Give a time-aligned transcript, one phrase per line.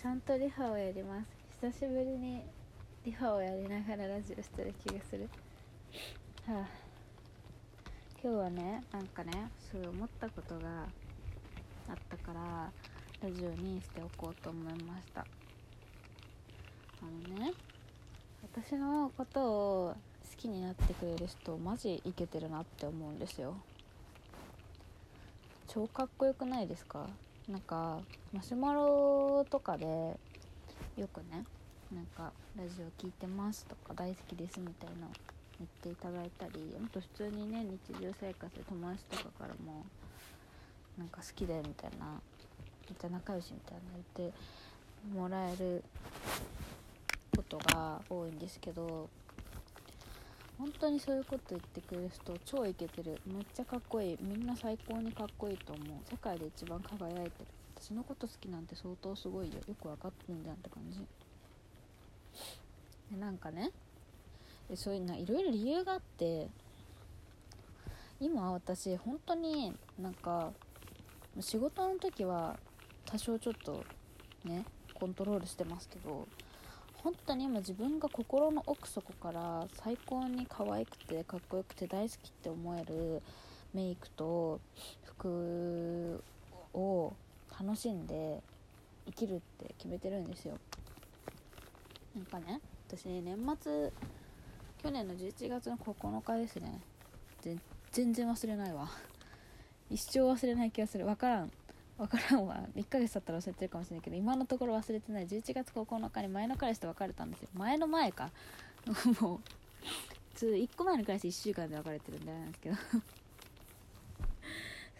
[0.00, 1.26] ちゃんとリハをやります。
[1.60, 2.42] 久しぶりに
[3.04, 5.28] リハをやりながらラジオしてる気がする。
[6.46, 6.68] はあ。
[8.22, 10.86] 今日はねなんかねすごい思ったことが
[11.86, 12.72] あったから
[13.22, 15.20] ラジオにしておこうと思いました。
[15.20, 15.26] あ
[17.28, 17.52] のね
[18.42, 19.96] 私のことを
[20.32, 23.54] 好きになってくれる人マジイケてるなって思うんですよ。
[25.68, 27.06] 超かっこよくないですか？
[27.50, 27.98] なんか
[28.32, 29.84] マシュマロとかで
[30.96, 31.44] よくね
[31.92, 35.08] なんかラジオ聞いてますとか大好きですみたいな
[35.58, 39.84] 言っていただいたりあと普通にね日常生活で友達とかからも
[40.96, 42.06] なんか好きだよみたいな
[42.88, 43.80] めっちゃ仲良しみたいな
[44.16, 44.36] 言って
[45.12, 45.82] もらえる
[47.36, 49.08] ことが多いんですけど
[50.60, 53.18] 本当にそういうこと言ってくれる人超イケてる。
[53.24, 54.18] めっちゃかっこいい。
[54.20, 55.86] みんな最高にかっこいいと思う。
[56.10, 57.46] 世界で一番輝いてる。
[57.76, 59.54] 私のこと好きなんて相当すごいよ。
[59.54, 60.98] よく分かってんじゃんって感じ。
[63.10, 63.70] でなんかね。
[64.74, 66.48] そういうないろいろ理由があって。
[68.20, 70.52] 今私本当になんか
[71.40, 72.58] 仕事の時は
[73.06, 73.82] 多少ちょっと
[74.44, 76.28] ねコントロールしてますけど
[77.02, 83.22] 本当に今自分が心の奥底から最高に可愛くてかっこよくて大好きって思える
[83.72, 84.60] メイクと
[85.04, 86.22] 服
[86.74, 87.12] を
[87.58, 88.42] 楽しんで
[89.06, 90.58] 生きるって決めてるんですよ。
[92.14, 93.92] なんかね私年末
[94.82, 96.80] 去年の11月の9日ですね。
[97.92, 98.88] 全然忘れないわ。
[99.88, 101.04] 一生忘れない気がする。
[101.04, 101.50] 分からん。
[102.00, 102.62] 分からんわ。
[102.74, 105.26] 1ヶ月経ったら忘れてるかもしれないけど今のところ忘れてない。
[105.26, 107.48] 11月9日に前の彼氏と別れたんですよ。
[107.54, 108.30] 前の前か。
[109.20, 109.40] もう
[110.32, 112.76] 普通1個前の彼氏1週間で別れてるんであれなんですけど。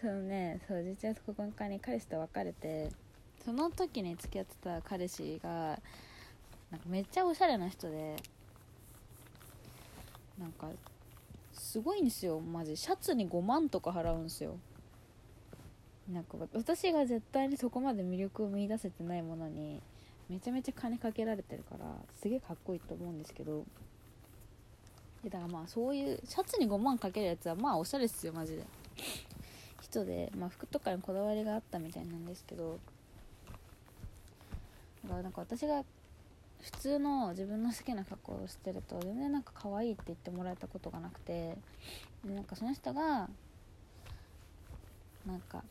[0.02, 0.60] そのね。
[0.68, 2.90] そう11月9日に彼氏と別れて
[3.42, 5.80] その時に付き合ってた彼氏が
[6.70, 8.16] なんかめっちゃおしゃれな人で
[10.38, 10.68] なんか
[11.54, 12.40] すごいんですよ。
[12.40, 12.76] マジ。
[12.76, 14.58] シャツに5万とか払うんですよ。
[16.08, 19.80] なんか私が絶対にそこまで魅力を見いだせてないものに
[20.28, 21.84] めちゃめちゃ金かけられてるから
[22.20, 23.64] すげえかっこいいと思うんですけど。
[25.24, 28.64] だからまあそういうシャツに5万かけるやつはまあおしゃれっすよマジで。
[29.82, 32.78] 人で、まあ、服とかにこだわりがあったみたいなんですけど。
[35.04, 35.84] だからなんか私が
[36.62, 41.56] 普通の自分の好きな格好をしてると全然なんか可愛いって言ってもらえたことがなくて。
[42.24, 43.28] でなんかその人が
[45.26, 45.64] なんか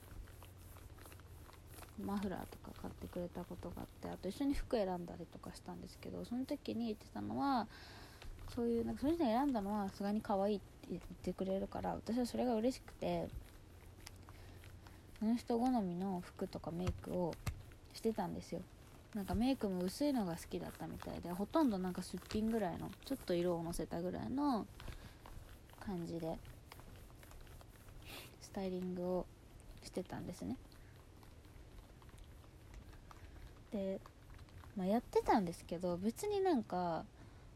[2.05, 7.67] マフラーとか買ってくれたことがあってあと一緒に服選んだりとかしたんですけどその時に言ってたのは
[8.55, 13.27] そういうなんかその人選んだのはさすがに可愛いって言ってくれるから私はそれが嬉しくて
[15.19, 17.33] その人好みの服とかメイクを
[17.93, 18.61] してたんですよ。
[19.13, 24.67] なんかメイクも薄いのが好きだったみたいでほとんどなんかすっぴんぐらいのちょっと色をのせたぐらいの
[25.79, 26.37] 感じで
[28.39, 29.25] スタイリングを
[29.83, 30.55] してたんですね。
[33.71, 33.99] で、
[34.75, 37.03] まあ、やってたんですけど別になんか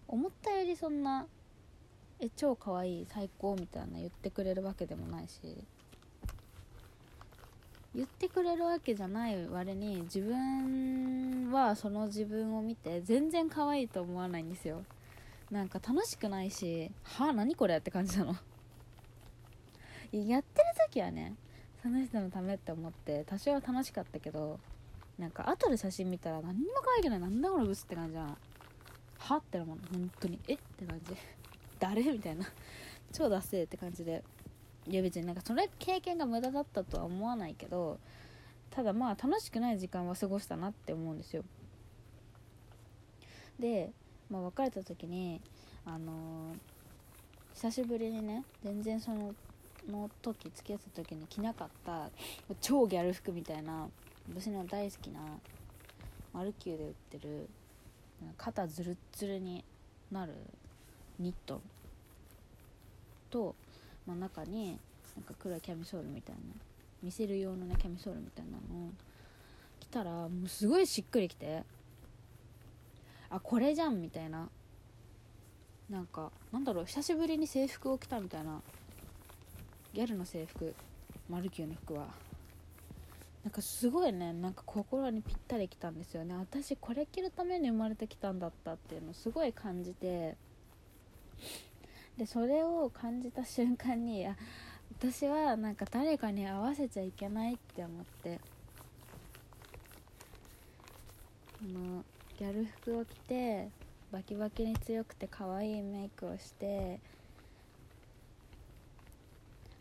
[0.07, 1.27] 思ったよりそんな
[2.19, 5.39] 「え超かわいい最高」みたいな言ってくれるわけでもないし
[7.95, 14.83] 言ってくれるわけじゃない割に自分はその自分を見て全然可愛いと思わないんですよ。
[15.51, 18.35] なんか楽しくないしはあ何これって感じなの。
[20.11, 21.35] やってる時はね
[21.83, 24.59] その人のためって思って多少は楽しかったけど
[25.17, 28.37] なんか後で写真見たら何にも可愛くないなんだこのブスって感じじゃん
[29.19, 30.39] はってなもん本当に。
[30.47, 30.55] え？
[30.55, 31.15] って感じ。
[31.79, 32.03] 誰？
[32.03, 32.45] みたいな。
[33.13, 34.23] 超ダセーって感じで。
[34.87, 37.99] いや別になんかそれ経験が無駄だったとは思わないけど
[38.69, 41.45] ただまあ楽しくない時間は過ごしたなって思うんですよ。
[43.57, 43.93] で、
[44.29, 45.39] まあ、別れた時に
[45.85, 46.57] あのー、
[47.53, 49.33] 久しぶりにね全然その
[49.87, 52.09] の時付き合った時に着なかった
[52.61, 53.89] 超ギャル服みたいな
[54.29, 55.19] 私の大好きな
[56.33, 57.49] マルキューで売ってる
[58.37, 59.63] 肩ズルッズルに
[60.11, 60.33] なる
[61.19, 61.61] ニット
[63.29, 63.55] と、
[64.07, 64.79] まあ、中に
[65.15, 66.41] なんか黒いキャミソールみたいな
[67.01, 68.89] 見せる用のねキャミソールみたいなのを
[69.79, 71.63] 着たらもうすごいしっくりきて
[73.29, 74.49] あこれじゃんみたいな。
[75.89, 78.61] なんかなんだろう久しぶりに制服を着たみたいな
[79.93, 80.73] ギャルの制服
[81.29, 82.07] マルキューの服は。
[83.43, 86.35] なんかすごいねなんか心にぴったりきたんですよね。
[86.35, 90.35] 私これ着るために生まれてきたんだったっていうのをすごい感じて。
[92.17, 94.35] でそれを感じた瞬間にあ
[94.99, 98.39] 私はなんか誰かに合わせちゃいけないって思って。
[101.59, 102.03] その
[102.37, 103.69] ギャル服を着て
[104.11, 106.99] バキバキに強くて可愛いメイクをして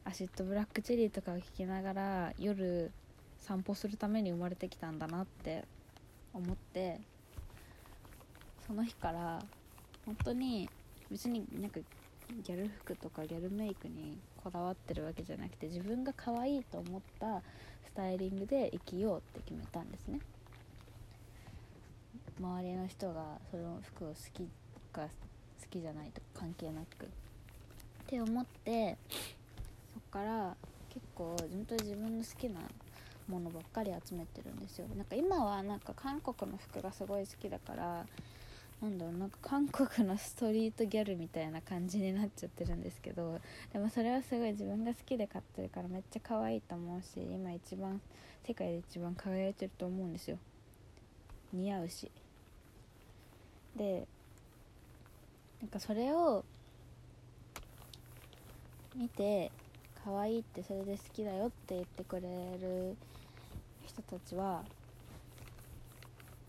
[0.05, 2.93] アシッドブラックチェリーとかを聴きながら夜
[3.43, 5.65] 散歩するために生まれてきたんだなって
[6.33, 7.01] 思って
[8.67, 9.43] その日から
[10.07, 10.69] 本当に
[11.11, 11.81] 別になんか
[12.45, 17.43] ギャル服とかギャルメイクにこだわってるわけじゃなくて自分が可愛いと思った
[17.85, 20.21] スタイリングで生きようって決めたんですね。
[22.41, 24.49] 周りの人がその服を好き
[24.93, 25.09] か好
[25.71, 27.05] きじゃないとか関係なく。
[27.05, 27.09] っ
[28.07, 28.97] て思って
[29.93, 30.57] そっから
[30.89, 32.61] 結構本当に自分の好きな
[33.33, 34.87] ものばっかり集めてるんですよ。
[34.95, 38.07] なんか今はなんか韓国の服がすごい好きだから
[38.83, 43.41] なんだろうなんか韓国のストリートギャルみたいな感じになっちゃってるんですけど
[43.73, 48.01] でもそれはすごい自分が好きで買ってるからめっちゃ可愛いと思うし今一番
[48.47, 50.39] 世界で一番輝いてると思うんですよ。
[51.53, 52.11] 似合うし。
[53.77, 54.07] で
[55.61, 56.45] なんかそれを
[58.97, 59.51] 見て
[60.05, 62.23] 可愛いってそれで好きだよって言ってくれ
[62.61, 62.97] る
[63.87, 64.65] 人たちは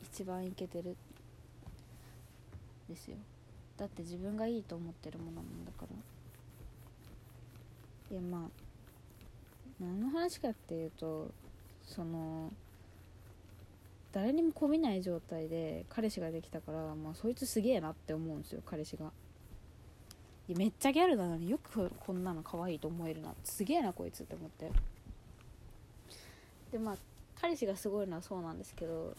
[0.03, 0.95] 一番イケてる
[2.89, 3.18] ですよ。
[3.77, 5.85] だって自分がいいと思ってるものなんだか
[8.12, 8.15] ら。
[8.15, 8.63] いやまあ
[9.80, 11.31] 何の話かっていうと
[11.85, 12.51] その
[14.12, 19.12] 誰にもこびない状態で彼氏ができたから、まあ、そいつすげえなって思うんですよ彼氏が。
[20.47, 24.71] いやめっちゃギャルなのによくこんなの可愛いと思えるなすげえなこいつって思って。
[26.71, 26.97] でまあ
[27.43, 29.17] 彼氏がすごいのはそうなんですけど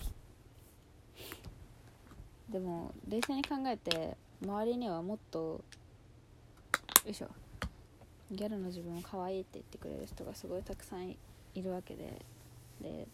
[2.48, 5.62] でも冷静に考えて周りにはもっとよ
[7.04, 7.28] いしょ
[8.30, 11.18] ギャルの自分を可愛いって言ってくれる人がすごいたくさんい
[11.62, 12.22] るわけで
[12.80, 13.06] で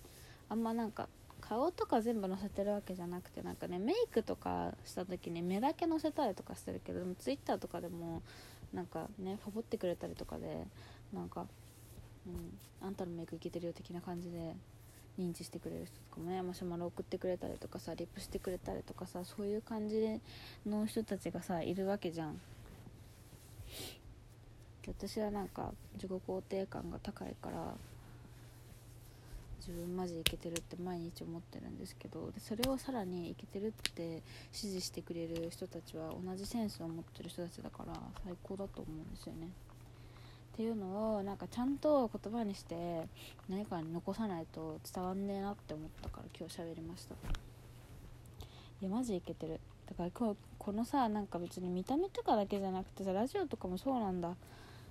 [0.48, 1.08] あんまなんか
[1.40, 8.22] 顔とか全部載せてるわけじゃなくてなんかねメイクとかした時に目だけ載せたりとかしてるけどでもツイッターとかでも
[8.72, 10.68] なんかねファボってくれたりとかで
[11.12, 11.46] なんか、
[12.28, 12.30] う
[12.84, 14.54] ん、あんたのメイクいけてるよ的な感じで
[15.18, 20.20] 認知してくれる人とかもねマシュマロ送ってくれたりとかさリップしてくれたりとかさそういう感じ
[20.66, 22.40] の人たちがさいるわけじゃん。
[24.86, 27.74] 私はなんか自己肯定感が高いから
[29.60, 37.92] 自分マジイケてるって毎日思ってるんですけどでそれをさらにイケてるって支持してくれる人たちは同じセンスを持ってる人たちだから
[38.24, 39.48] 最高だと思うんですよね。
[40.60, 43.06] っていうのをなんかちゃんと言葉にして
[43.48, 47.14] 何かに残さないと伝わんねえなって思ったから今日喋りました。
[47.14, 49.58] いやマジイケてる。
[49.88, 54.34] だから今日このさなんか別に見た目とかだけじゃなくてさラジオとかもそうなんだ。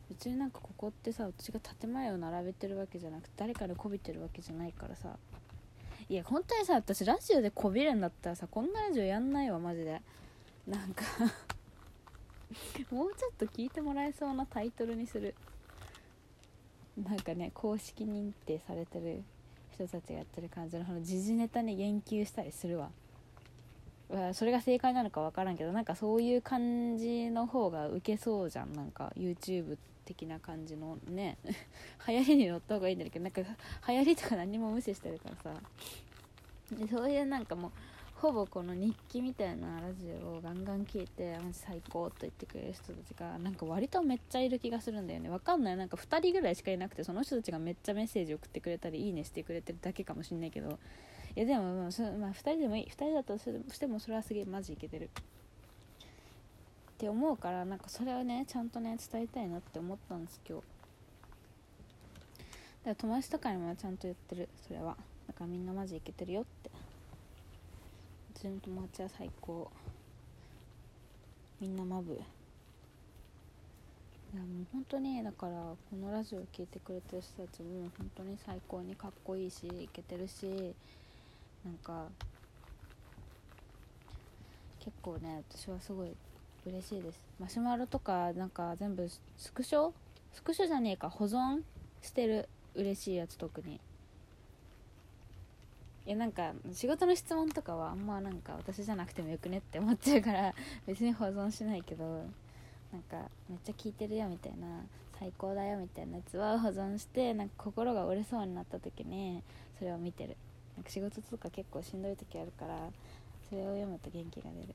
[0.09, 5.09] 別になんかここってさ私が建前を並べてるわけじゃなくて誰かにこびてるわけじゃないからさ。
[6.09, 10.01] いや本当にさ私ラジオでこびるんだったらさこんなラジオやんないわマジで。
[10.65, 11.03] なんか
[12.89, 15.35] もうちょっと聞いてもらえそうなタイトルにする。
[17.07, 19.23] なんかね公式認定されてる
[19.73, 22.89] 人たちがやってる感じのその時事ネタに言及したりするわ。
[24.33, 28.73] それが正解なのか分からんけどなんかそういう感じの方がウケそうじゃん。
[28.73, 31.37] なんか YouTube 的な感じのね。
[32.07, 33.41] 流行りに乗った方がいいんだけどなんか
[33.87, 35.61] 流行りとか何も無視してるからさ。
[36.71, 37.71] でそういうなんかもう
[38.21, 45.29] ほぼこの日記みたいなラジオをガンガン聞いて最高と言ってくれる人たちがなんか割とめっちゃいる気がするんだよね。
[45.29, 45.77] わかんない。
[45.77, 50.77] なんか2人ぐらいしかいなくてその人たちがめっちゃメッセージ送ってくれたりいいねしてくれてるだけかもしんないけど。
[51.33, 55.07] いやでも、まあそまあ、2人でもいい2人だとしてもそれはすげえマジいけてるっ
[56.97, 60.63] て思うからなんかそれをねちゃんとね伝えたいなって思ったんです今日。
[60.63, 60.67] だ
[62.83, 64.49] から友達とかにもちゃんと言ってる。
[64.67, 64.97] それは。
[65.25, 66.88] だからみんなマジいけてるよって。
[68.39, 69.69] うちの友達は最高。
[71.59, 72.13] みんなマブ。
[72.13, 72.17] い
[74.33, 80.73] やもう本当にだからこのラジオを聴いてくれてる人たちも本当に最高にかっこいいしイケてるし
[81.65, 82.05] なんか
[84.79, 86.15] 結構ね私はすごい
[86.65, 87.19] 嬉しいです。
[87.41, 89.91] マシュマロとかなんか全部スクショ？
[90.31, 91.09] スクショじゃねえか。
[91.09, 91.59] 保存
[92.01, 93.81] してる嬉しいやつ特に。
[96.05, 100.53] いやなんか仕事の質問とかはあんまなんか私じゃなくてもよくねって思っちゃうから
[100.87, 102.23] 別に保存しないけど
[102.91, 104.83] なんかめっちゃ聞いてるよみたいな
[105.19, 109.43] 最高だよみたいなやつは保存してなんか心が折れそうになった時に
[109.77, 110.37] それを見てる。
[110.75, 112.89] なんか仕事とか結構しんどい時あるから
[113.49, 114.67] それを読むと元気が出る。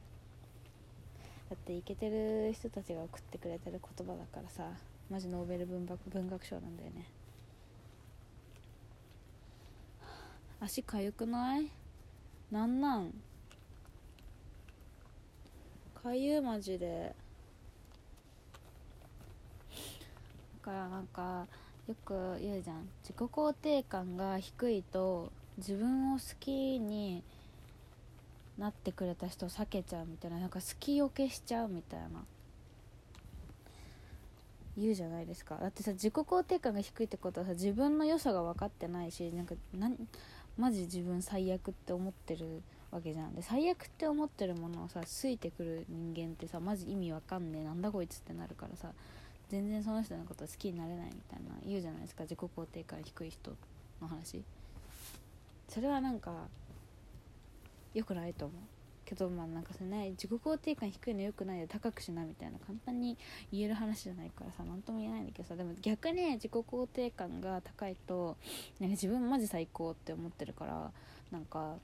[1.48, 4.70] だってイケてる人たちが送ってくれてる言葉だからさ
[5.10, 7.06] マジノーベル文学文学賞なんだよね。
[10.64, 11.70] 足かゆくない？
[12.50, 13.12] なんなん？
[16.02, 17.14] かゆマジで。
[20.62, 21.46] だからなんか
[21.86, 22.88] よく言うじゃん。
[23.02, 27.22] 自己肯定感が低いと自分を好きに
[28.56, 30.38] なってくれた人を避けちゃうみたいな。
[30.38, 32.24] なんか好きよけしちゃうみたいな。
[34.78, 35.56] 言うじゃないですか。
[35.56, 39.96] だってさ自己肯定感が低いってことはさ自分の良さが分かってないしなんかなん
[40.56, 43.34] マジ自分最悪って思ってるわけじゃん。
[43.34, 47.64] で最悪って思ってるものをさついてくる人間ってさマジ意味わかんねえ。
[47.64, 48.92] なんだこいつってなるからさ
[49.48, 52.22] 全然その人のこと好きになれないみたいな言うじゃないですか。
[52.22, 53.56] 自己肯定感低い人
[54.00, 54.42] の話。
[55.68, 56.32] それはなんか
[57.92, 58.73] 良くないと思う。
[59.04, 63.16] けどまあなんかさね自己肯定感低いの良くないよ高くしなみたいな簡単に
[63.52, 68.36] 言える話じゃないからさ何とも言えないんだけどさでも逆に自己肯定感が高いと
[68.80, 70.90] なんか自分マジ最高って思ってるから
[71.30, 71.76] なんか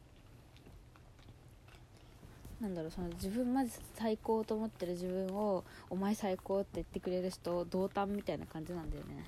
[2.60, 9.24] なんだろうその自分マジ最高と思ってる自分をお前最高って言ってくれる人同担みたいな感じなんだよね。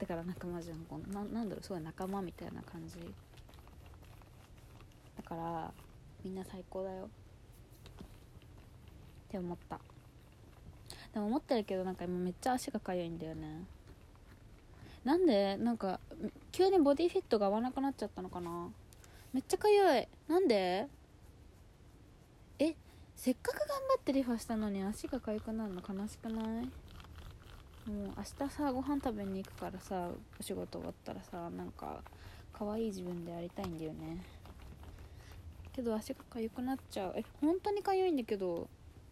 [0.00, 2.98] だからなんかマジなんかななんだろうすごい仲間みたいな感じ。
[5.16, 5.72] だから
[6.24, 7.04] みんな最高だよ。
[7.04, 7.08] っ
[9.30, 9.78] て思った。
[11.12, 13.64] でも思ってるけどなんか今めっちゃ足がかゆいんだよね。
[15.04, 16.00] なんでなんか
[16.50, 18.68] 急にボディフィットが合わなくなっちゃったのかな。
[19.32, 20.08] めっちゃかゆい。
[20.28, 20.88] なんで？
[22.58, 22.74] え
[23.16, 26.44] せっかく頑張ってリファしたのに足が痒くなるの悲しくない？
[26.44, 30.08] もう明日さご飯食べに行くからさ
[30.40, 32.00] お仕事終わったらさなんか
[32.52, 34.24] 可愛い自分でやりたいんだよね。
[35.74, 37.12] けど足が痒くなっちゃう。
[37.16, 38.68] え本当に痒いんだけど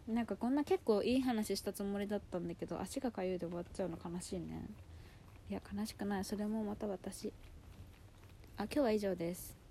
[0.07, 4.65] なんかこんな結構いい話したつもりだったんだけど足が痒いで終わっちゃうの悲しいね。
[5.49, 6.23] いや悲しくない。
[6.23, 7.31] それもまた私。
[8.57, 9.62] あ今日は以上です。